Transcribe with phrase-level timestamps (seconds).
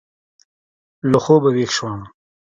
[1.11, 2.01] له خوبه وېښ شوم.